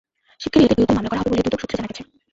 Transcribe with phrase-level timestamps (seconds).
[0.41, 2.03] শিগগিরই এঁদের বিরুদ্ধে মামলা করা হবে বলে দুদক সূত্রে জানা গেছে।